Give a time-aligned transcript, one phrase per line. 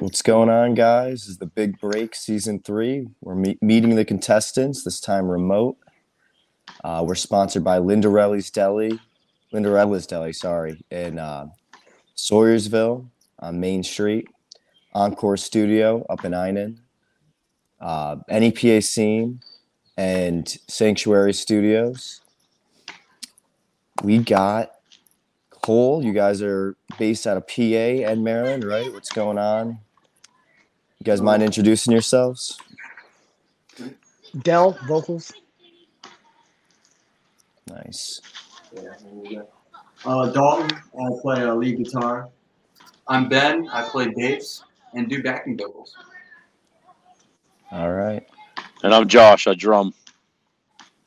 [0.00, 1.22] what's going on, guys?
[1.22, 3.08] This is the Big Break Season 3.
[3.20, 5.76] We're me- meeting the contestants, this time remote.
[6.82, 8.98] Uh, we're sponsored by Lindarelli's Deli,
[9.52, 11.48] Lynderella's Deli, sorry, in uh,
[12.16, 13.08] Swoyersville
[13.40, 14.28] on Main Street,
[14.94, 16.78] Encore Studio up in Einan,
[17.80, 19.40] uh, NEPA Scene,
[19.98, 22.22] and Sanctuary Studios.
[24.02, 24.70] We got
[25.60, 26.02] COAL.
[26.02, 28.90] You guys are based out of PA and Maryland, right?
[28.90, 29.78] What's going on?
[31.00, 32.60] You guys mind introducing yourselves?
[34.42, 35.32] Dal vocals.
[37.66, 38.20] Nice.
[40.04, 42.28] Uh, Dalton, I play uh, lead guitar.
[43.08, 43.66] I'm Ben.
[43.72, 45.96] I play bass and do backing vocals.
[47.72, 48.28] All right.
[48.82, 49.46] And I'm Josh.
[49.46, 49.94] I drum.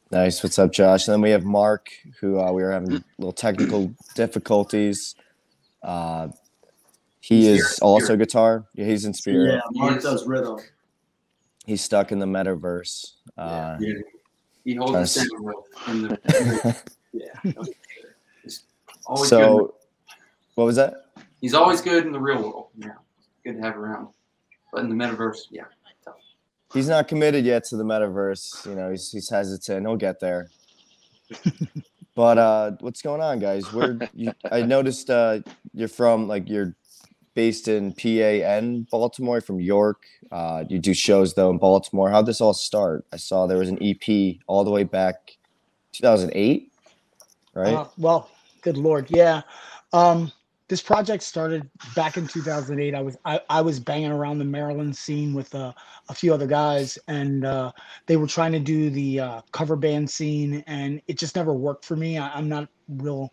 [0.10, 0.42] Nice.
[0.42, 1.08] What's up, Josh?
[1.08, 5.14] And then we have Mark, who uh, we were having little technical difficulties.
[5.84, 6.30] Uh,
[7.24, 7.76] he He's is here.
[7.82, 8.66] also guitar.
[8.76, 9.54] Yeah, he's in spirit.
[9.56, 10.60] Yeah, Mark does rhythm.
[11.66, 13.12] He's stuck in the metaverse.
[13.38, 13.94] Uh, Yeah.
[14.66, 15.12] He holds the Nice.
[15.14, 16.82] center wheel in the.
[17.14, 17.52] yeah.
[18.44, 18.64] He's
[19.06, 19.40] always good.
[19.40, 19.76] so,
[20.56, 21.06] what was that?
[21.40, 22.68] He's always good in the real world.
[22.78, 22.90] Yeah.
[23.46, 24.10] Good to have around.
[24.74, 25.64] But in the metaverse, yeah.
[26.04, 26.16] Tough.
[26.74, 28.66] He's not committed yet to the metaverse.
[28.66, 29.86] You know, he's, he's hesitant.
[29.86, 30.50] He'll get there.
[32.16, 33.72] but uh, what's going on, guys?
[33.72, 35.40] Where you, I noticed uh,
[35.74, 36.76] you're from, like you're
[37.34, 39.42] based in PA and Baltimore.
[39.42, 40.04] From York.
[40.32, 42.10] Uh, you do shows though in Baltimore.
[42.10, 43.06] How'd this all start?
[43.12, 45.38] I saw there was an EP all the way back
[45.94, 46.72] 2008,
[47.54, 47.74] right?
[47.74, 48.30] Uh, well,
[48.62, 49.42] good lord, yeah.
[49.92, 50.32] Um,
[50.70, 52.96] this project started back in 2008.
[52.96, 55.74] I was I, I was banging around the Maryland scene with uh,
[56.10, 57.72] a few other guys, and uh,
[58.08, 61.86] they were trying to do the uh, cover band scene, and it just never worked
[61.86, 62.18] for me.
[62.18, 63.32] I, I'm not real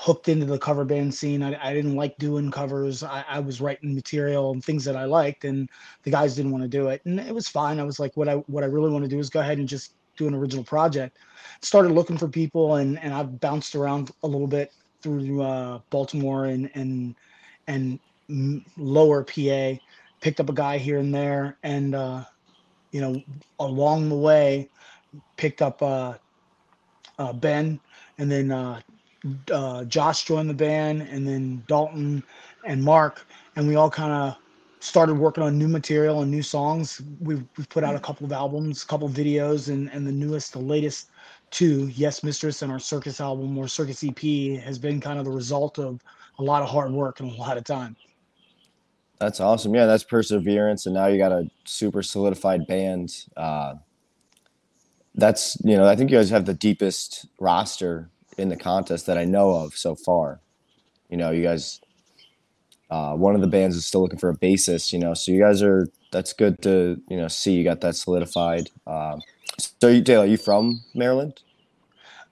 [0.00, 1.42] hooked into the cover band scene.
[1.42, 3.02] I, I didn't like doing covers.
[3.02, 5.68] I, I was writing material and things that I liked, and
[6.04, 7.80] the guys didn't want to do it, and it was fine.
[7.80, 9.68] I was like, what I what I really want to do is go ahead and
[9.68, 11.18] just do an original project.
[11.62, 14.72] Started looking for people, and and I've bounced around a little bit
[15.02, 17.16] through uh, Baltimore and and
[17.66, 17.98] and
[18.76, 19.72] lower PA.
[20.20, 22.22] Picked up a guy here and there, and uh,
[22.92, 23.20] you know,
[23.58, 24.70] along the way,
[25.36, 26.14] picked up uh,
[27.18, 27.80] uh, Ben,
[28.18, 28.52] and then
[29.50, 32.22] uh, Josh joined the band, and then Dalton
[32.64, 34.36] and Mark, and we all kind of
[34.80, 37.02] started working on new material and new songs.
[37.20, 40.12] We've, we've put out a couple of albums, a couple of videos, and, and the
[40.12, 41.10] newest, the latest
[41.50, 45.30] two, Yes Mistress and our Circus album or Circus EP, has been kind of the
[45.30, 46.00] result of
[46.38, 47.96] a lot of hard work and a lot of time.
[49.18, 49.74] That's awesome.
[49.74, 53.24] Yeah, that's perseverance, and now you got a super solidified band.
[53.36, 53.74] Uh,
[55.16, 59.18] that's you know, I think you guys have the deepest roster in the contest that
[59.18, 60.40] I know of so far.
[61.08, 61.80] You know, you guys.
[62.90, 64.92] Uh, one of the bands is still looking for a bassist.
[64.92, 65.88] You know, so you guys are.
[66.10, 68.70] That's good to you know see you got that solidified.
[68.86, 69.20] Um,
[69.58, 71.40] so, you, Dale, are you from Maryland?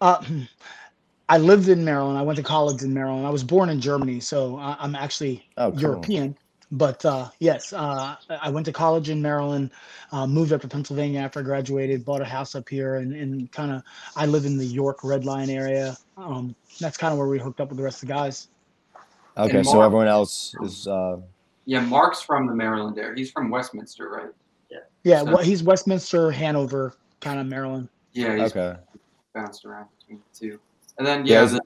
[0.00, 0.22] Uh,
[1.28, 2.16] I lived in Maryland.
[2.16, 3.27] I went to college in Maryland.
[3.27, 5.72] I was born in Germany, so I, I'm actually Oh.
[5.77, 6.37] European.
[6.72, 9.71] But uh, yes, uh, I went to college in Maryland,
[10.10, 13.50] uh, moved up to Pennsylvania after I graduated, bought a house up here, and, and
[13.53, 13.82] kind of
[14.16, 15.97] I live in the York Red Lion area.
[16.16, 18.49] Um, that's kind of where we hooked up with the rest of the guys.
[19.37, 20.88] Okay, And so everyone else is.
[20.88, 21.19] Uh,
[21.66, 23.15] Yeah, Mark's from the Maryland area.
[23.16, 24.31] He's from Westminster, right?
[25.04, 27.88] Yeah, So- well, he's Westminster, Hanover, kind of Maryland.
[28.12, 28.77] Yeah, he's okay.
[29.34, 30.59] bounced around between the two.
[30.98, 31.60] And then, Yeah, yeah, the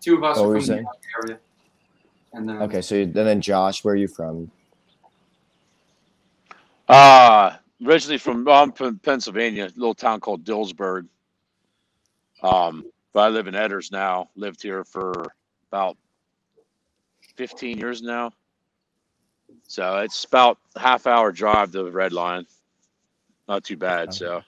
[0.00, 0.86] two of us What are from the saying?
[1.24, 1.38] area.
[2.34, 4.50] And then, Okay, so you, and then Josh, where are you from?
[6.88, 7.52] Uh,
[7.84, 11.06] originally from, well, I'm from Pennsylvania, a little town called Dillsburg.
[12.42, 14.28] Um, but I live in Etters now.
[14.36, 15.12] Lived here for
[15.70, 15.96] about
[17.36, 18.32] 15 years now.
[19.66, 22.46] So it's about half hour drive to the Red Lion.
[23.48, 24.12] Not too bad.
[24.12, 24.42] So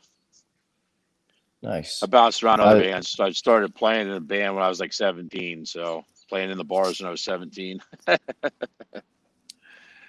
[1.62, 2.02] Nice.
[2.02, 3.18] I bounced around other bands.
[3.18, 5.64] I started playing in a band when I was like 17.
[5.66, 7.80] So playing in the bars when I was 17.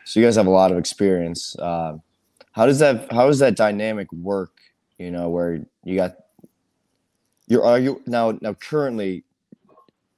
[0.08, 1.54] So you guys have a lot of experience.
[1.60, 1.98] Uh,
[2.54, 4.54] how does that how does that dynamic work?
[4.98, 6.16] You know, where you got
[7.48, 9.25] you're are you now now currently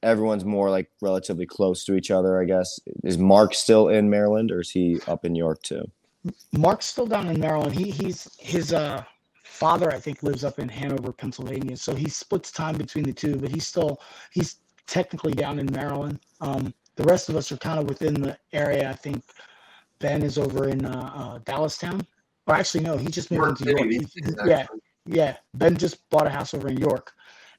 [0.03, 2.79] everyone's more like relatively close to each other, I guess.
[3.03, 5.89] Is Mark still in Maryland or is he up in York too?
[6.51, 7.73] Mark's still down in Maryland.
[7.73, 9.03] He he's his uh
[9.43, 11.75] father I think lives up in Hanover, Pennsylvania.
[11.75, 13.99] So he splits time between the two, but he's still
[14.31, 14.57] he's
[14.89, 16.19] technically down in Maryland.
[16.41, 18.89] Um the rest of us are kind of within the area.
[18.89, 19.23] I think
[19.99, 22.05] Ben is over in uh, uh Dallastown.
[22.47, 23.79] Or actually no, he just moved York into York.
[23.79, 24.65] City, He- these yeah,
[25.05, 25.37] yeah.
[25.53, 27.13] Ben just bought a house over in York.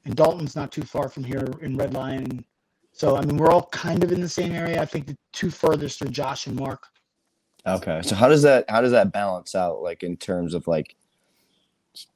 [0.05, 2.43] And Dalton's not too far from here in Red Lion.
[2.91, 4.81] So I mean we're all kind of in the same area.
[4.81, 6.87] I think the two furthest are Josh and Mark.
[7.65, 8.01] Okay.
[8.03, 10.95] So how does that how does that balance out like in terms of like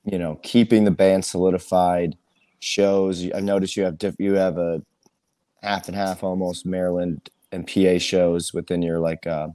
[0.03, 2.17] you know, keeping the band solidified
[2.59, 3.29] shows?
[3.31, 4.81] I've noticed you have diff- you have a
[5.65, 9.47] half and half almost Maryland and PA shows within your like uh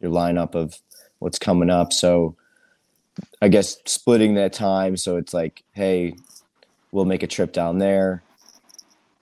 [0.00, 0.80] your lineup of
[1.18, 1.92] what's coming up.
[1.92, 2.36] So
[3.42, 6.14] I guess splitting that time so it's like, hey,
[6.92, 8.22] we'll make a trip down there.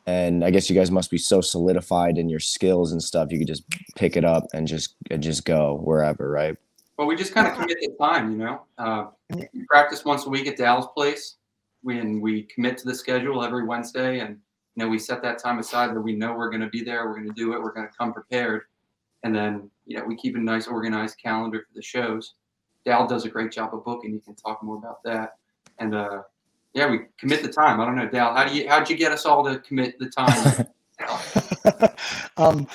[0.07, 3.31] And I guess you guys must be so solidified in your skills and stuff.
[3.31, 3.65] You could just
[3.95, 6.57] pick it up and just and just go wherever, right?
[6.99, 8.63] Well, we just kind of commit the time, you know.
[8.79, 11.37] Uh, we practice once a week at Dallas Place.
[11.83, 14.39] When we commit to the schedule every Wednesday, and
[14.75, 17.07] you know we set that time aside that we know we're going to be there,
[17.07, 18.63] we're going to do it, we're going to come prepared,
[19.23, 22.35] and then you know we keep a nice organized calendar for the shows.
[22.85, 24.13] Dal does a great job of booking.
[24.13, 25.37] You can talk more about that.
[25.79, 26.23] And uh,
[26.75, 27.81] yeah, we commit the time.
[27.81, 28.35] I don't know, Dal.
[28.35, 30.67] How do you how'd you get us all to commit the time?
[32.37, 32.67] um,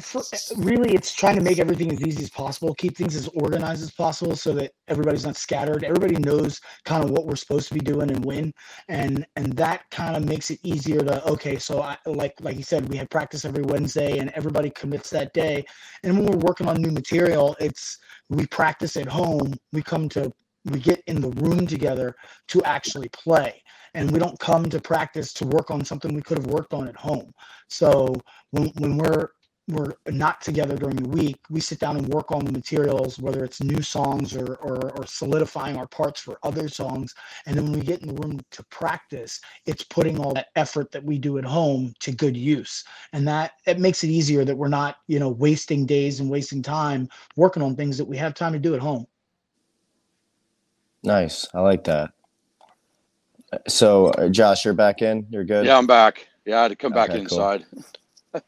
[0.00, 0.22] for,
[0.56, 3.90] really, it's trying to make everything as easy as possible, keep things as organized as
[3.92, 5.84] possible, so that everybody's not scattered.
[5.84, 8.52] Everybody knows kind of what we're supposed to be doing and when,
[8.88, 11.58] and and that kind of makes it easier to okay.
[11.58, 15.32] So I, like like you said, we have practice every Wednesday, and everybody commits that
[15.34, 15.64] day.
[16.02, 17.98] And when we're working on new material, it's
[18.28, 19.54] we practice at home.
[19.72, 20.32] We come to
[20.64, 22.16] we get in the room together
[22.48, 23.62] to actually play
[23.94, 26.86] and we don't come to practice to work on something we could have worked on
[26.86, 27.32] at home.
[27.68, 28.14] So
[28.50, 29.30] when, when we're
[29.68, 33.44] we're not together during the week, we sit down and work on the materials, whether
[33.44, 37.14] it's new songs or, or, or solidifying our parts for other songs.
[37.46, 40.90] And then when we get in the room to practice, it's putting all that effort
[40.92, 42.84] that we do at home to good use.
[43.12, 46.62] And that it makes it easier that we're not, you know, wasting days and wasting
[46.62, 49.06] time working on things that we have time to do at home.
[51.02, 51.48] Nice.
[51.54, 52.10] I like that.
[53.68, 55.26] So, uh, Josh, you're back in.
[55.30, 55.66] You're good.
[55.66, 56.28] Yeah, I'm back.
[56.44, 57.38] Yeah, I had to come back Okay, cool.
[57.38, 57.64] inside.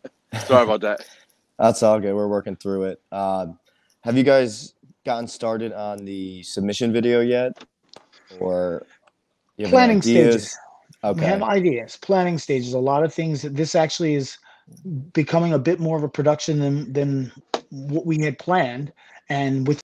[0.46, 1.04] Sorry about that.
[1.58, 2.14] That's all good.
[2.14, 3.02] We're working through it.
[3.10, 3.58] Um,
[4.02, 7.64] have you guys gotten started on the submission video yet,
[8.40, 8.86] or
[9.56, 10.34] you have Planning ideas?
[10.44, 10.58] stages.
[11.04, 11.20] Okay.
[11.20, 13.42] We have ideas, planning stages, a lot of things.
[13.42, 14.38] This actually is
[15.12, 17.32] becoming a bit more of a production than than
[17.70, 18.92] what we had planned,
[19.28, 19.80] and with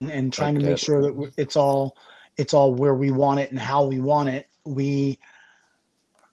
[0.00, 0.70] and trying to Okay.
[0.70, 1.96] make sure that it's all
[2.36, 4.48] it's all where we want it and how we want it.
[4.64, 5.18] We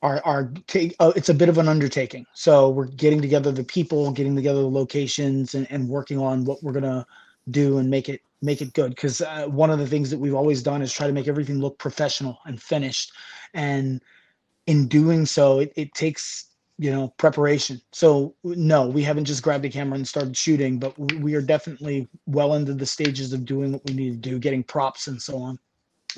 [0.01, 2.25] are are take uh, it's a bit of an undertaking.
[2.33, 6.62] So we're getting together the people, getting together the locations, and, and working on what
[6.63, 7.06] we're gonna
[7.50, 8.91] do and make it make it good.
[8.91, 11.59] Because uh, one of the things that we've always done is try to make everything
[11.59, 13.11] look professional and finished
[13.53, 14.01] and
[14.68, 16.47] in doing so it, it takes
[16.77, 20.94] you know preparation so no we haven't just grabbed a camera and started shooting but
[21.22, 24.62] we are definitely well into the stages of doing what we need to do getting
[24.63, 25.57] props and so on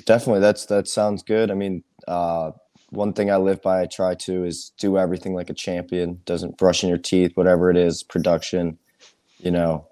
[0.04, 0.40] Definitely.
[0.40, 1.50] That's that sounds good.
[1.50, 2.52] I mean, uh,
[2.90, 6.20] one thing I live by, I try to is do everything like a champion.
[6.24, 8.78] Doesn't brushing your teeth, whatever it is, production.
[9.38, 9.86] You know,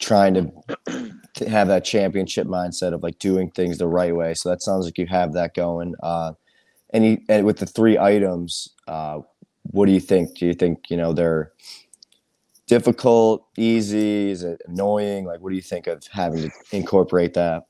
[0.00, 4.34] trying to, to have that championship mindset of like doing things the right way.
[4.34, 5.94] So that sounds like you have that going.
[6.02, 6.32] Uh,
[6.90, 9.20] and, you, and with the three items, uh,
[9.70, 10.36] what do you think?
[10.36, 11.52] Do you think you know they're
[12.66, 14.30] difficult, easy?
[14.30, 15.24] Is it annoying?
[15.24, 17.64] Like, what do you think of having to incorporate that?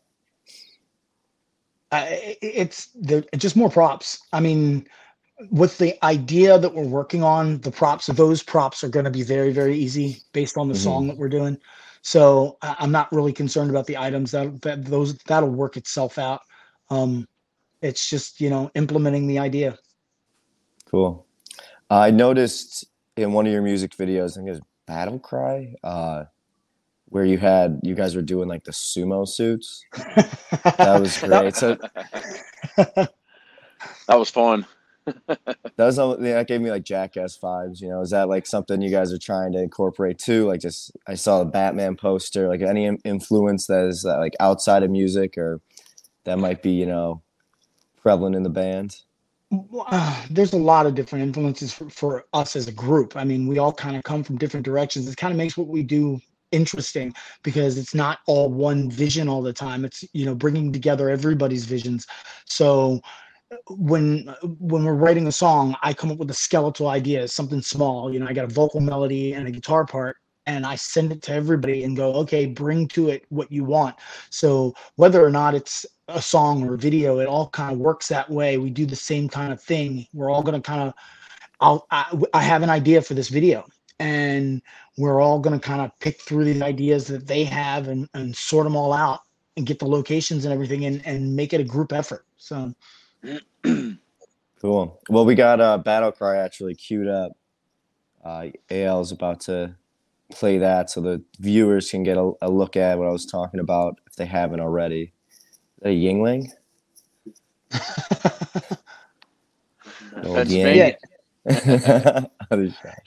[1.91, 4.87] uh, it's the just more props i mean
[5.51, 9.23] with the idea that we're working on the props those props are going to be
[9.23, 10.83] very very easy based on the Mhm.
[10.83, 11.57] song that we're doing
[12.03, 16.43] so i'm not really concerned about the items that, that those that'll work itself out
[16.91, 17.27] um
[17.81, 19.79] it's just you know implementing the idea
[20.85, 21.27] Cool.
[21.91, 22.85] I noticed
[23.17, 26.25] in one of your music videos, I think it was Battle Cry, uh,
[27.07, 29.85] where you had you guys were doing like the sumo suits.
[30.77, 31.57] That was great.
[31.57, 31.77] So
[32.77, 33.09] that
[34.09, 34.67] was fun.
[35.27, 35.47] that
[35.79, 37.81] was that gave me like Jackass vibes.
[37.81, 40.47] You know, is that like something you guys are trying to incorporate too?
[40.47, 42.49] Like, just I saw a Batman poster.
[42.49, 45.61] Like, any influence that is uh, like outside of music or
[46.25, 47.23] that might be you know
[48.03, 49.03] prevalent in the band.
[49.51, 53.17] Uh, there's a lot of different influences for, for us as a group.
[53.17, 55.09] I mean, we all kind of come from different directions.
[55.09, 56.21] It kind of makes what we do
[56.53, 59.85] interesting because it's not all one vision all the time.
[59.85, 62.07] It's you know bringing together everybody's visions.
[62.47, 63.01] So
[63.69, 68.13] when when we're writing a song, I come up with a skeletal idea, something small.
[68.13, 70.17] You know, I got a vocal melody and a guitar part,
[70.49, 73.97] and I send it to everybody and go, okay, bring to it what you want.
[74.31, 78.09] So whether or not it's a song or a video, it all kind of works
[78.09, 78.57] that way.
[78.57, 80.07] We do the same kind of thing.
[80.15, 80.95] We're all going to kind of,
[81.61, 83.67] I'll, I, I have an idea for this video,
[83.99, 84.63] and
[84.97, 88.35] we're all going to kind of pick through the ideas that they have and, and
[88.35, 89.21] sort them all out
[89.59, 92.25] and get the locations and everything and, and make it a group effort.
[92.39, 92.75] So
[94.61, 94.99] Cool.
[95.11, 97.33] Well, we got uh, Battle Cry actually queued up.
[98.25, 99.77] Uh, AL is about to
[100.33, 103.61] play that so the viewers can get a, a look at what I was talking
[103.61, 105.13] about if they haven't already.
[105.79, 106.51] Is that a Yuengling?
[110.25, 110.97] Old Pennsylvania.
[112.51, 112.99] Other shot.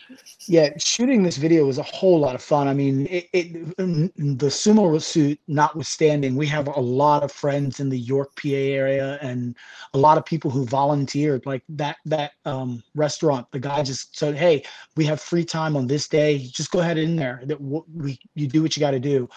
[0.48, 2.68] Yeah, shooting this video was a whole lot of fun.
[2.68, 7.90] I mean, it, it the sumo suit notwithstanding, we have a lot of friends in
[7.90, 9.56] the York, PA area, and
[9.94, 11.46] a lot of people who volunteered.
[11.46, 14.64] Like that that um, restaurant, the guy just said, "Hey,
[14.96, 16.40] we have free time on this day.
[16.40, 17.42] Just go ahead in there.
[17.46, 19.30] That we you do what you got to do."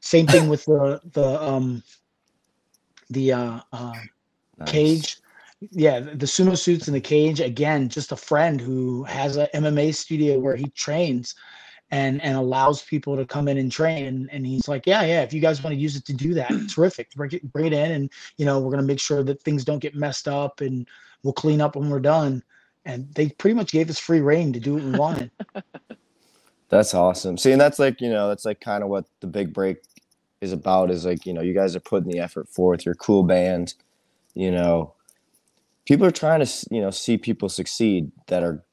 [0.00, 1.82] Same thing with the the um,
[3.10, 3.94] the uh, uh,
[4.58, 4.70] Nice.
[4.70, 5.16] cage
[5.70, 9.48] yeah the the sumo suits in the cage again just a friend who has a
[9.54, 11.34] mma studio where he trains
[11.90, 15.22] and and allows people to come in and train and, and he's like yeah yeah
[15.22, 17.72] if you guys want to use it to do that terrific bring it, bring it
[17.72, 20.60] in and you know we're going to make sure that things don't get messed up
[20.60, 20.88] and
[21.22, 22.42] we'll clean up when we're done
[22.84, 25.30] and they pretty much gave us free reign to do what we wanted
[26.72, 27.36] That's awesome.
[27.36, 29.82] See, and that's like, you know, that's like kind of what the big break
[30.40, 32.86] is about is like, you know, you guys are putting the effort forth.
[32.86, 33.74] You're cool band.
[34.32, 34.94] You know,
[35.86, 38.64] people are trying to, you know, see people succeed that are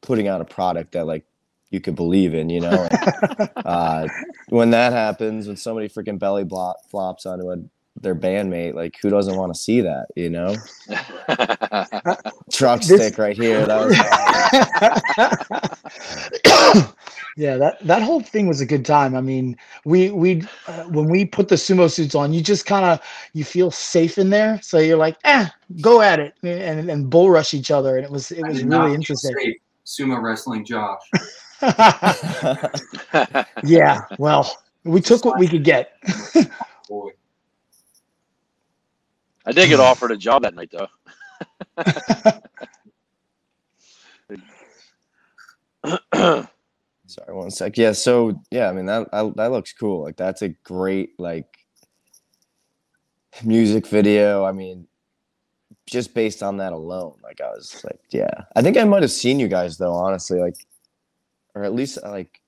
[0.00, 1.24] putting out a product that like
[1.70, 2.88] you could believe in, you know.
[2.90, 4.08] And, uh,
[4.48, 7.56] when that happens, when somebody freaking belly blo- flops onto a,
[8.00, 10.54] their bandmate, like who doesn't want to see that, you know?
[12.52, 13.66] Truck This- stick right here.
[13.66, 13.86] That
[16.74, 16.92] was
[17.36, 19.14] yeah that that whole thing was a good time.
[19.14, 22.84] I mean we we uh, when we put the sumo suits on you just kind
[22.84, 23.00] of
[23.34, 24.60] you feel safe in there.
[24.62, 25.46] So you're like eh
[25.80, 26.34] go at it.
[26.42, 29.34] And and bull rush each other and it was it was really interesting.
[29.38, 31.00] safe Sumo wrestling, Josh.
[33.64, 35.92] yeah well we took what we could get.
[36.88, 37.10] Boy,
[39.44, 40.88] I did get offered a job that night though.
[47.06, 47.76] Sorry, one sec.
[47.78, 50.02] Yeah, so yeah, I mean that I, that looks cool.
[50.02, 51.46] Like that's a great like
[53.44, 54.44] music video.
[54.44, 54.86] I mean,
[55.86, 58.44] just based on that alone, like I was like, yeah.
[58.56, 60.56] I think I might have seen you guys though, honestly, like,
[61.54, 62.40] or at least like,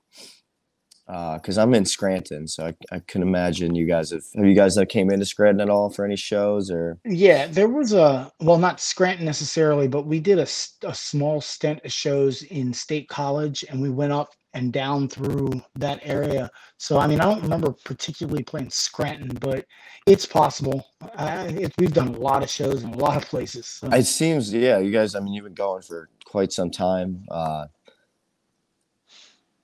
[1.09, 4.55] uh, because I'm in Scranton, so I I can imagine you guys have have you
[4.55, 8.31] guys that came into Scranton at all for any shows or yeah there was a
[8.41, 13.65] well not scranton necessarily but we did a small stint of shows in state college
[13.69, 17.73] and we went up and down through that area so i mean i don't remember
[17.85, 19.65] particularly playing scranton but
[20.07, 20.87] it's possible
[21.17, 23.89] I, it, we've done a lot of shows in a lot of places so.
[23.89, 25.15] It seems, yeah, you guys.
[25.15, 27.25] I mean, you've been going for quite some time.
[27.31, 27.67] Uh,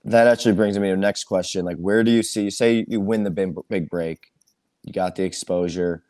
[0.05, 1.65] that actually brings me to the next question.
[1.65, 2.51] Like, where do you see?
[2.51, 4.33] Say you win the big, break,
[4.83, 6.03] you got the exposure.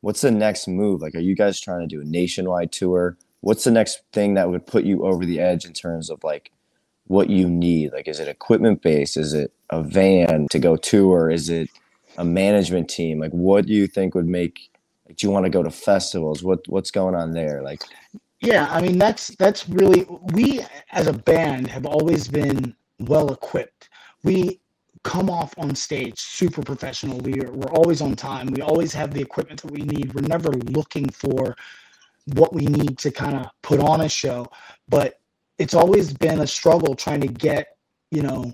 [0.00, 1.00] What's the next move?
[1.00, 3.16] Like, are you guys trying to do a nationwide tour?
[3.40, 6.50] What's the next thing that would put you over the edge in terms of like
[7.06, 7.92] what you need?
[7.92, 9.16] Like, is it equipment based?
[9.16, 11.30] Is it a van to go tour?
[11.30, 11.70] Is it
[12.18, 13.20] a management team?
[13.20, 14.70] Like, what do you think would make?
[15.06, 16.42] Like, do you want to go to festivals?
[16.42, 17.62] What What's going on there?
[17.62, 17.82] Like,
[18.40, 20.62] Yeah, I mean that's that's really we
[20.92, 23.88] as a band have always been well equipped.
[24.22, 24.60] We
[25.04, 27.18] come off on stage super professional.
[27.18, 28.48] We are, we're always on time.
[28.48, 30.14] We always have the equipment that we need.
[30.14, 31.56] We're never looking for
[32.34, 34.46] what we need to kind of put on a show,
[34.88, 35.20] but
[35.58, 37.76] it's always been a struggle trying to get,
[38.10, 38.52] you know,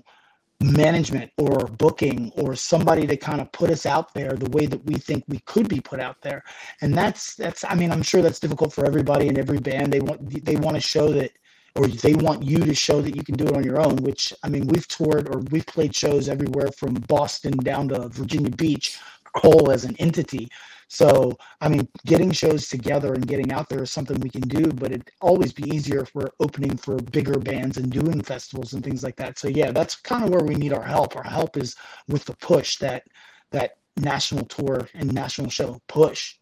[0.63, 4.83] management or booking or somebody to kind of put us out there the way that
[4.85, 6.41] we think we could be put out there
[6.81, 9.99] and that's that's i mean i'm sure that's difficult for everybody in every band they
[9.99, 11.31] want they want to show that
[11.75, 14.33] or they want you to show that you can do it on your own which
[14.43, 18.99] i mean we've toured or we've played shows everywhere from boston down to virginia beach
[19.33, 20.49] COAL as an entity.
[20.87, 24.71] So i mean getting shows together and getting out there is something we can do
[24.71, 28.83] but it'd always be easier if we're opening for bigger bands and doing festivals and
[28.83, 29.39] things like that.
[29.39, 31.15] So yeah that's kind of where we need our help.
[31.15, 31.75] Our help is
[32.07, 33.03] with the push that
[33.51, 36.35] that national tour and national show push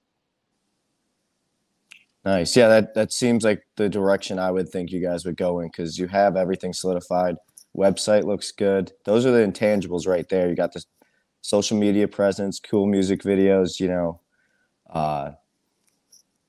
[2.24, 2.56] Nice.
[2.56, 5.68] Yeah, that that seems like the direction I would think you guys would go in
[5.70, 7.36] because you have everything solidified.
[7.76, 8.92] Website looks good.
[9.06, 10.48] Those are the intangibles right there.
[10.50, 10.84] You got the
[11.42, 13.80] social media presence, cool music videos.
[13.80, 14.22] You know,
[14.92, 15.32] uh,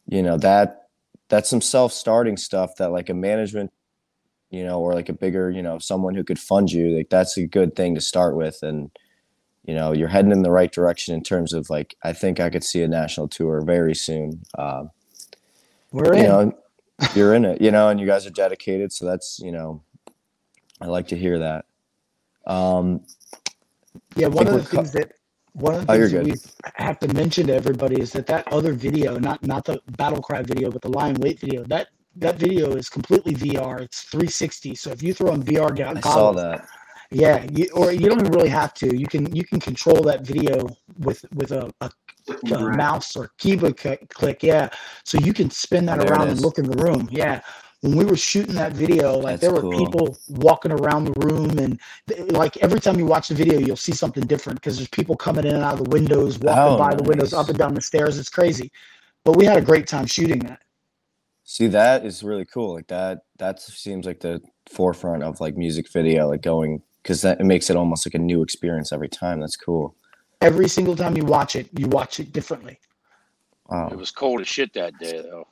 [0.06, 0.88] you know that
[1.28, 3.72] that's some self-starting stuff that like a management,
[4.50, 6.96] you know, or like a bigger, you know, someone who could fund you.
[6.96, 8.90] Like that's a good thing to start with, and
[9.64, 12.50] you know, you're heading in the right direction in terms of like I think I
[12.50, 14.42] could see a national tour very soon.
[14.58, 14.90] Um,
[15.92, 16.28] we're you in.
[16.28, 16.52] know
[17.14, 19.82] you're in it you know and you guys are dedicated so that's you know
[20.80, 21.66] i like to hear that.
[22.46, 23.04] Um
[24.16, 25.12] Yeah, one of the co- things that
[25.54, 26.34] one of the Oh, things that we
[26.76, 30.42] have to mention to everybody is that that other video, not not the battle cry
[30.42, 33.80] video, but the lion wait video, that that video is completely VR.
[33.82, 34.74] It's 360.
[34.76, 36.68] So if you throw on VR goggles, i saw that
[37.12, 38.96] Yeah, you, or you don't really have to.
[38.96, 40.66] You can you can control that video
[41.00, 41.90] with with a, a,
[42.50, 42.76] a around.
[42.76, 44.42] mouse or keyboard click.
[44.42, 44.70] Yeah,
[45.04, 47.08] so you can spin that There around and look in the room.
[47.12, 47.42] Yeah,
[47.82, 49.72] when we were shooting that video, like That's there were cool.
[49.78, 51.80] people walking around the room, and
[52.32, 55.46] like every time you watch the video, you'll see something different because there's people coming
[55.46, 57.82] in and out of the windows, walking Oh, by the windows, up and down the
[57.82, 58.18] stairs.
[58.18, 58.72] It's crazy,
[59.24, 60.62] but we had a great time shooting that.
[61.44, 62.74] See, that is really cool.
[62.74, 64.40] Like that, that seems like the
[64.70, 68.18] forefront of like music video, like going because that it makes it almost like a
[68.18, 69.40] new experience every time.
[69.40, 69.94] That's cool.
[70.40, 72.78] Every single time you watch it, you watch it differently.
[73.68, 73.88] Wow.
[73.90, 75.46] It was cold as shit that day though.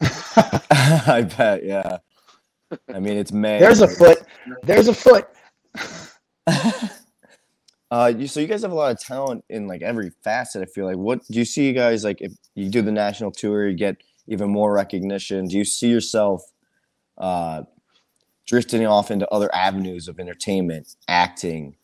[0.00, 1.64] I bet.
[1.64, 1.98] Yeah.
[2.94, 3.58] I mean, it's May.
[3.58, 4.18] There's a foot.
[4.62, 5.28] There's a foot.
[7.90, 10.62] Uh, you, so you guys have a lot of talent in like every facet.
[10.62, 10.96] I feel like.
[10.96, 12.20] What do you see, you guys like?
[12.20, 15.46] If you do the national tour, you get even more recognition.
[15.46, 16.42] Do you see yourself
[17.16, 17.62] uh,
[18.48, 21.76] drifting off into other avenues of entertainment, acting,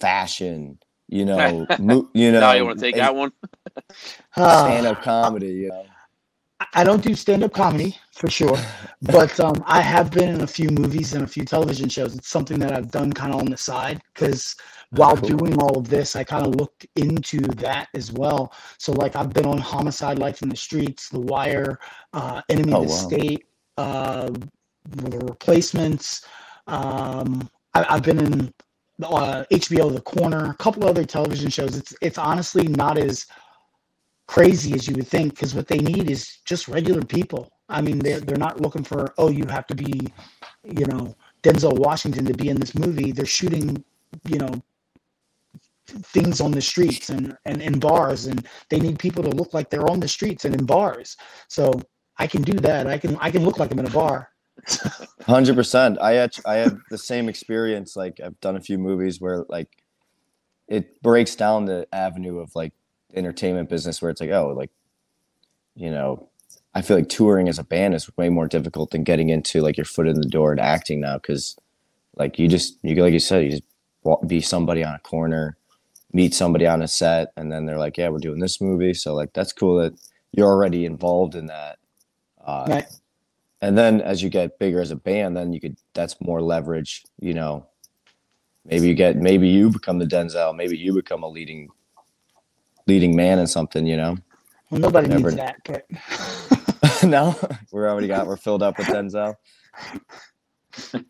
[0.00, 0.80] fashion?
[1.08, 3.32] You know, mo- you know, now you want to take that one?
[4.36, 5.48] Uh, stand-up comedy.
[5.48, 5.86] You know,
[6.74, 8.58] I don't do stand up comedy for sure,
[9.02, 12.16] but um, I have been in a few movies and a few television shows.
[12.16, 14.56] It's something that I've done kind of on the side because
[14.90, 15.30] while Cool.
[15.38, 18.52] doing all of this, I kind of looked into that as well.
[18.78, 21.78] So, like, I've been on Homicide: Life in the Streets, The Wire,
[22.12, 22.98] uh, Enemy Oh, of the wow.
[22.98, 23.44] State,
[23.78, 24.30] uh,
[24.90, 26.24] The Replacements.
[26.66, 28.54] Um, I, I've been in
[29.02, 31.76] uh, HBO The Corner, a couple other television shows.
[31.76, 33.26] It's it's honestly not as
[34.26, 37.50] crazy as you would think because what they need is just regular people.
[37.68, 40.12] I mean, they're they're not looking for oh you have to be,
[40.64, 43.12] you know, Denzel Washington to be in this movie.
[43.12, 43.84] They're shooting,
[44.26, 44.52] you know,
[45.86, 49.70] things on the streets and and in bars, and they need people to look like
[49.70, 51.16] they're on the streets and in bars.
[51.48, 51.72] So
[52.18, 52.86] I can do that.
[52.86, 54.31] I can I can look like I'm in a bar.
[55.26, 55.98] Hundred percent.
[56.00, 57.96] I had I had the same experience.
[57.96, 59.68] Like I've done a few movies where like
[60.68, 62.72] it breaks down the avenue of like
[63.14, 64.70] entertainment business where it's like oh like
[65.74, 66.28] you know
[66.74, 69.76] I feel like touring as a band is way more difficult than getting into like
[69.76, 71.56] your foot in the door to acting now because
[72.16, 75.56] like you just you like you said you just be somebody on a corner
[76.12, 79.14] meet somebody on a set and then they're like yeah we're doing this movie so
[79.14, 79.94] like that's cool that
[80.32, 81.78] you're already involved in that
[82.44, 82.86] uh, Right.
[83.62, 87.04] And then as you get bigger as a band then you could that's more leverage
[87.20, 87.66] you know.
[88.64, 91.68] Maybe you get maybe you become the denzel maybe you become a leading
[92.86, 94.16] leading man in something you know?
[94.70, 97.34] Well, nobody Never- needs that, but no?
[97.70, 99.34] We're already got we're filled up with denzel.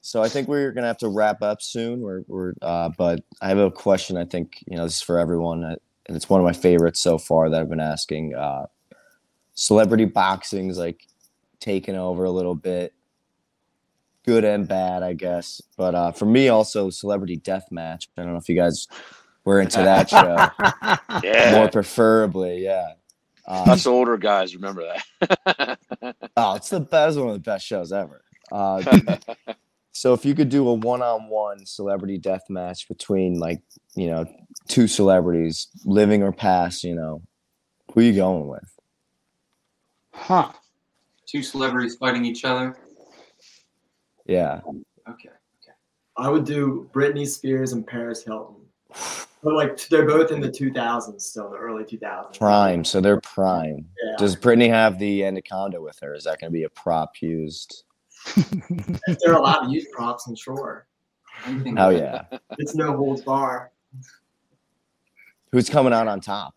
[0.00, 2.00] So i think we're gonna have to wrap up soon.
[2.00, 5.18] We're, we're uh, but i have a question i think you know this is for
[5.18, 8.64] everyone uh, and it's one of my favorites so far that i've been asking uh,
[9.52, 11.06] celebrity boxing's like
[11.60, 12.92] taken over a little bit
[14.24, 18.32] good and bad i guess but uh, for me also celebrity death match i don't
[18.32, 18.86] know if you guys
[19.44, 20.48] were into that show
[21.22, 21.52] Yeah.
[21.52, 22.92] more preferably yeah
[23.46, 25.78] uh, Us older guys remember that.
[26.36, 28.22] Oh, it's the best one of the best shows ever.
[28.52, 28.82] Uh,
[29.92, 33.62] so if you could do a one-on-one celebrity death match between like
[33.96, 34.26] you know
[34.68, 37.22] two celebrities, living or past, you know,
[37.94, 38.70] who are you going with?
[40.12, 40.52] huh?
[41.28, 42.76] Two celebrities fighting each other.
[44.26, 44.80] Yeah, Okay.
[45.08, 45.28] okay.
[46.16, 48.56] I would do Britney Spears and Paris Hilton.
[49.42, 52.36] But like they're both in the 2000s still, the early 2000s.
[52.38, 52.84] prime.
[52.84, 53.86] So they're prime.
[54.02, 54.16] Yeah.
[54.18, 56.14] Does Brittany have the anaconda with her?
[56.14, 57.84] Is that going to be a prop used?
[58.36, 60.86] if they're allowed to use props, and sure.
[61.76, 62.24] Oh yeah.
[62.58, 63.70] It's no holds bar.
[65.52, 66.54] Who's coming out on top?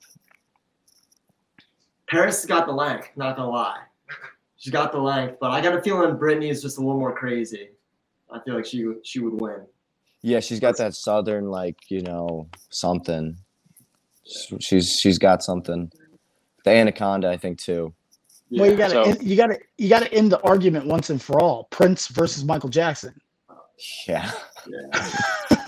[2.10, 3.82] Paris has got the length, not gonna lie.
[4.62, 7.16] She's got the length, but I got a feeling Britney is just a little more
[7.16, 7.70] crazy.
[8.32, 9.66] I feel like she would she would win.
[10.22, 13.36] Yeah, she's got that southern like you know something.
[14.60, 15.92] She's she's got something.
[16.64, 17.92] The anaconda, I think too.
[18.52, 21.42] Well, you gotta So- end, you gotta you gotta end the argument once and for
[21.42, 21.64] all.
[21.72, 23.20] Prince versus Michael Jackson.
[24.08, 24.32] Yeah.
[24.68, 25.10] Yeah.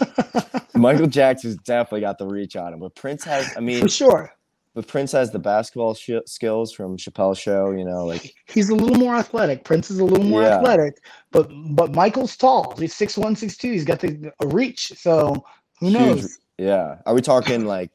[0.76, 3.52] Michael Jackson's definitely got the reach on him, but Prince has.
[3.58, 4.32] I mean, For sure.
[4.76, 7.72] But Prince has the basketball sh- skills from Chappelle show.
[7.72, 9.64] You know, like He's a little more athletic.
[9.64, 10.58] Prince is a little more Yeah.
[10.58, 10.98] athletic,
[11.32, 12.76] but but Michael's tall.
[12.78, 13.72] He's six one, six two.
[13.72, 14.94] He's got the a reach.
[14.98, 15.44] So
[15.80, 16.00] who Huge.
[16.00, 16.40] knows?
[16.58, 16.98] yeah.
[17.06, 17.92] Are we talking like?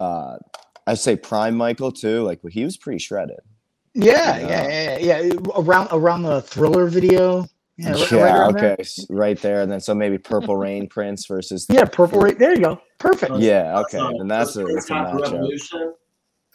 [0.00, 0.36] uh
[0.86, 2.22] I say prime Michael too.
[2.22, 3.40] Like he was pretty shredded.
[3.94, 4.46] Yeah, Yeah.
[4.68, 5.32] yeah, yeah, yeah.
[5.56, 7.46] Around around the thriller video.
[7.78, 8.38] Yeah, right- right Yeah.
[8.38, 8.72] around there.
[8.72, 8.82] okay.
[8.82, 11.66] s- Right there, and then so maybe Purple Rain Prince versus.
[11.68, 12.20] Yeah, purple.
[12.20, 12.80] Right there you go.
[12.98, 13.36] Perfect.
[13.36, 13.78] Yeah.
[13.80, 13.98] Okay.
[13.98, 15.92] So, Then that's a does that's a Prince matchup.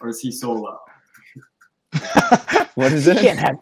[0.01, 0.79] Or is he solo?
[2.75, 3.19] What is You it?
[3.19, 3.55] can't have.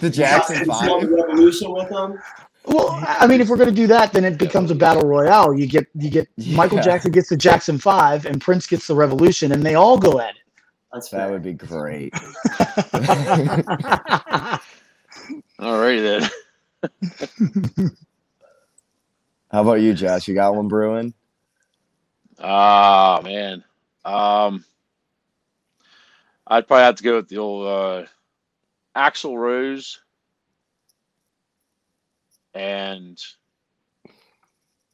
[0.00, 1.02] The Jackson Is Five.
[1.02, 2.16] Revolution with them?
[2.64, 5.52] Well, I mean, if we're gonna do that, then it becomes a battle royale.
[5.52, 9.50] You get you get Michael Jackson gets the Jackson Five, and Prince gets the Revolution,
[9.52, 10.42] and they all go at it.
[10.92, 11.20] That's fair.
[11.26, 12.12] That would be great.
[12.14, 12.22] it.
[15.60, 16.30] Alrighty then.
[19.50, 20.28] How about you, Josh?
[20.28, 21.14] You got one brewing?
[22.38, 23.64] Ah man.
[24.04, 24.64] Um
[26.46, 28.06] I'd probably have to go with the old uh
[28.96, 30.00] Axl Rose
[32.54, 33.18] and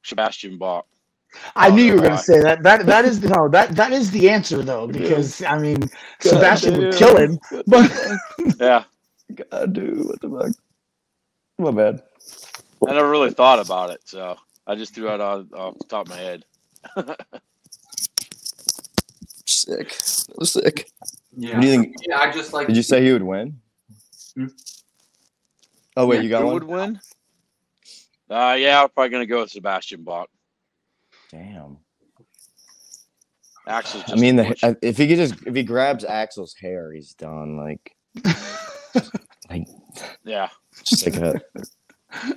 [0.04, 0.86] Sebastian Bach.
[1.56, 2.62] I knew you were gonna say that.
[2.62, 6.90] That that is no that that is the answer though, because I mean Sebastian would
[6.90, 7.90] kill him, but
[8.60, 8.84] Yeah.
[9.50, 10.65] God, dude, what the fuck?
[11.58, 12.02] My bad.
[12.86, 16.06] I never really thought about it, so I just threw it on off the top
[16.06, 16.44] of my head.
[19.46, 19.88] Sick.
[19.90, 20.90] That was sick.
[21.36, 21.60] Yeah.
[21.60, 21.94] Do you think?
[22.06, 22.66] Yeah, I just like.
[22.66, 23.58] Did you say he would win?
[24.34, 24.46] Hmm?
[25.96, 26.54] Oh wait, Yeah, you got Who one?
[26.54, 27.00] would win?
[28.28, 30.28] Uh yeah, I'm probably gonna go with Sebastian Bach.
[31.30, 31.78] Damn.
[33.66, 37.14] Axl's just I mean, the, if he could just if he grabs Axl's hair, he's
[37.14, 37.56] done.
[37.56, 37.96] Like,
[39.50, 39.66] like
[40.24, 40.48] yeah.
[40.84, 41.40] Just like a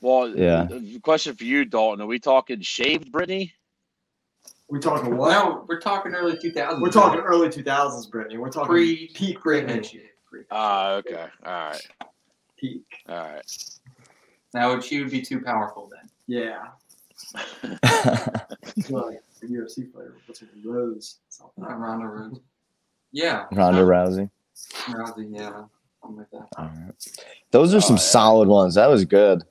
[0.00, 0.68] Well, Yeah.
[1.02, 3.52] Question for you, Dalton: Are we talking shaved Brittany?
[4.70, 5.30] We talking what?
[5.30, 6.80] No, we're talking early 2000s.
[6.80, 8.36] We're talking early 2000s, Brittany.
[8.36, 9.78] We're talking Pre- peak pre Brittany.
[9.78, 10.10] initiated.
[10.26, 11.26] Pre- Ah, okay.
[11.44, 11.88] All right.
[12.58, 12.84] Peak.
[13.08, 13.68] All right.
[14.54, 16.08] Now would she would be too powerful then.
[16.26, 16.68] Yeah.
[18.90, 20.14] Like a UFC player.
[20.26, 20.70] What's her name?
[20.72, 21.18] Rose.
[21.56, 22.40] Ronda Rousey.
[23.12, 23.46] Yeah.
[23.52, 24.30] Ronda Rousey.
[24.86, 25.64] Rousey, yeah.
[26.08, 26.58] Something like that.
[26.58, 26.94] All right.
[27.50, 28.02] Those are some Oh, yeah.
[28.02, 28.74] solid ones.
[28.76, 29.42] That was good.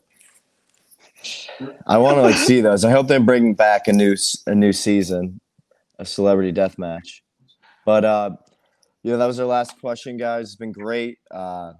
[1.86, 2.84] I want to like see those.
[2.86, 4.16] I hope they bring back a new
[4.48, 5.40] a new season,
[6.00, 7.24] a celebrity death match.
[7.86, 8.32] But uh,
[9.04, 10.46] you know that was our last question, guys.
[10.48, 11.20] It's been great.
[11.32, 11.74] Uh,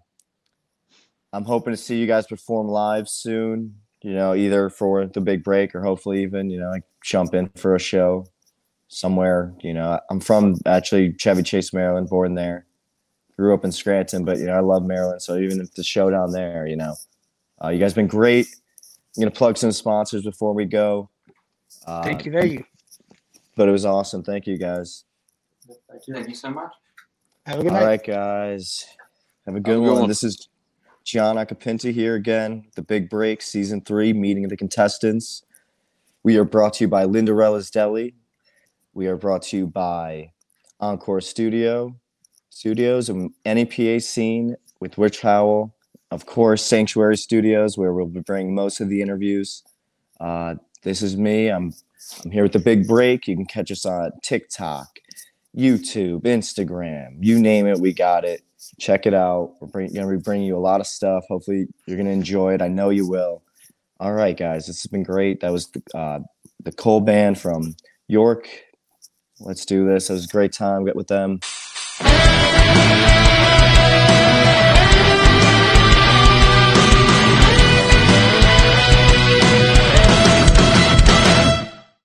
[1.34, 3.76] I'm hoping to see you guys perform live soon.
[4.04, 7.50] You know, either for the big break or hopefully even you know like jump in
[7.56, 8.26] for a show
[8.90, 9.54] somewhere.
[9.62, 12.66] You know, I'm from actually Chevy Chase, Maryland, born there
[13.38, 15.22] grew up in Scranton, but you know I love Maryland.
[15.22, 16.96] So even if the show down there, you know,
[17.64, 18.48] uh, you guys been great.
[19.16, 21.10] I'm gonna plug some sponsors before we go.
[21.86, 22.64] Uh, thank you, thank you.
[23.56, 24.24] But it was awesome.
[24.24, 25.06] Thank you guys.
[25.90, 26.14] Thank you.
[26.14, 26.72] Thank you so much.
[27.46, 27.86] Have a good All night.
[27.86, 28.86] right, guys.
[29.46, 30.00] Have a good, Have a good one.
[30.02, 30.10] one.
[30.10, 30.50] This is
[31.04, 32.66] John Occhipinti here again.
[32.76, 35.44] The Big Break, Season Three, meeting of the contestants.
[36.24, 38.16] We are brought to you by Lynderella's Deli.
[38.94, 40.32] We are brought to you by
[40.80, 41.96] Encore Studio
[42.58, 45.76] Studios and NEPA Scene with Rich Howell.
[46.10, 49.62] Of course, Sanctuary Studios, where we'll be bringing most of the interviews.
[50.20, 51.50] Uh, this is me.
[51.50, 51.72] I'm
[52.24, 53.28] I'm here with the Big Break.
[53.28, 54.88] You can catch us on TikTok,
[55.56, 58.42] YouTube, Instagram, you name it, we got it.
[58.80, 59.54] Check it out.
[59.62, 61.26] We're bring, going to be bringing you a lot of stuff.
[61.28, 62.62] Hopefully, you're going to enjoy it.
[62.64, 63.44] I know you will.
[64.00, 65.42] All right, guys, this has been great.
[65.42, 66.20] That was the, uh,
[66.64, 67.76] the COAL band from
[68.08, 68.50] York.
[69.40, 70.10] Let's do this.
[70.10, 70.86] It was a great time.
[70.86, 71.40] Get with them.
[72.00, 73.57] Thank you.